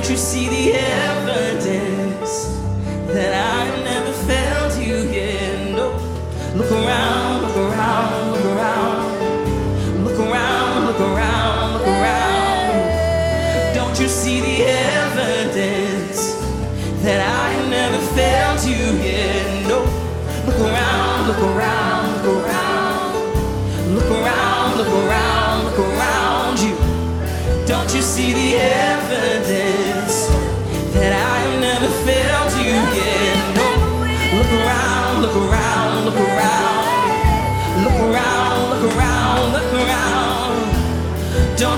Don't 0.00 0.12
you 0.12 0.16
see 0.16 0.48
the 0.48 0.78
evidence 0.78 2.56
that 3.08 3.34
I 3.36 3.68
never 3.84 4.12
failed 4.24 4.72
you 4.82 4.96
yet? 5.10 5.72
No. 5.76 5.92
Look 6.56 6.72
around, 6.72 7.42
look 7.42 7.54
around, 7.54 8.32
look 8.32 8.44
around. 8.46 10.02
Look 10.02 10.18
around, 10.18 10.86
look 10.86 11.00
around, 11.00 11.72
look 11.74 11.86
around. 11.86 13.74
Don't 13.74 14.00
you 14.00 14.08
see 14.08 14.40
the 14.40 14.64
evidence 14.64 16.32
that 17.02 17.20
I 17.20 17.68
never 17.68 17.98
failed 18.16 18.64
you 18.64 18.96
yet? 19.04 19.68
No. 19.68 19.80
Look 20.46 20.60
around, 20.60 21.28
look 21.28 21.42
around, 21.42 22.24
look 22.24 22.46
around. 22.46 23.94
Look 23.94 24.10
around, 24.10 24.78
look 24.78 24.88
around, 24.88 25.64
look 25.66 25.78
around 25.78 26.58
you. 26.58 26.74
Don't 27.66 27.94
you 27.94 28.00
see 28.00 28.32
the 28.32 28.56
evidence 28.56 29.09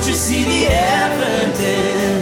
Don't 0.03 0.09
you 0.09 0.17
see 0.17 0.43
the 0.43 0.67
evidence 0.67 2.22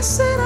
I 0.00 0.02
said 0.02 0.39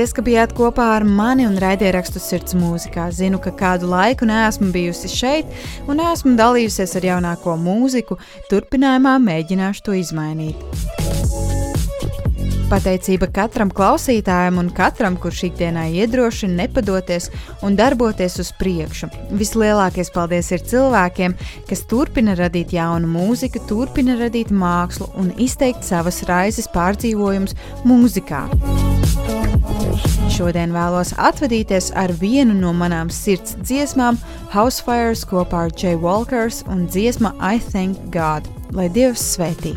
Paldies, 0.00 0.14
ka 0.16 0.22
bijāt 0.24 0.52
kopā 0.56 0.84
ar 0.94 1.04
mani 1.04 1.44
un 1.44 1.58
raidierakstu 1.60 2.22
sirds 2.24 2.54
mūzikā. 2.56 3.10
Zinu, 3.12 3.36
ka 3.36 3.50
kādu 3.52 3.90
laiku 3.90 4.24
neesmu 4.24 4.70
bijusi 4.72 5.10
šeit 5.12 5.50
un 5.84 6.00
neesmu 6.00 6.32
dalījusies 6.38 6.96
ar 6.96 7.04
jaunāko 7.04 7.58
mūziku. 7.60 8.16
Turpinājumā 8.48 9.18
mēģināšu 9.20 9.84
to 9.84 9.98
izmainīt. 10.00 10.56
Pateicība 12.72 13.28
katram 13.28 13.68
klausītājam 13.76 14.62
un 14.62 14.72
katram, 14.72 15.20
kurš 15.20 15.50
ikdienā 15.50 15.90
iedrošina 16.00 16.62
nepadoties 16.62 17.28
un 17.60 17.76
darboties 17.76 18.40
uz 18.40 18.54
priekšu. 18.56 19.12
Vislielākais 19.36 20.08
paldies 20.16 20.48
ir 20.56 20.64
cilvēkiem, 20.64 21.36
kas 21.68 21.84
turpina 21.92 22.40
radīt 22.40 22.72
jaunu 22.72 23.10
mūziku, 23.20 23.66
turpina 23.68 24.16
radīt 24.22 24.48
mākslu 24.48 25.12
un 25.20 25.34
izteikt 25.36 25.84
savas 25.84 26.24
raizes 26.30 26.72
pārdzīvojumus 26.72 27.58
mūzikā. 27.84 28.46
Šodien 30.40 30.70
vēlos 30.72 31.10
atvadīties 31.20 31.90
ar 32.00 32.14
vienu 32.16 32.54
no 32.56 32.70
manām 32.72 33.10
sirds 33.12 33.58
dziesmām, 33.60 34.16
Housefires 34.54 35.26
kopā 35.28 35.66
ar 35.66 35.76
Jay 35.76 36.00
Walkers 36.00 36.62
un 36.72 36.86
dziesma 36.88 37.34
I 37.44 37.60
Thank 37.60 38.08
God, 38.16 38.48
lai 38.72 38.88
Dievs 38.88 39.34
svētī. 39.36 39.76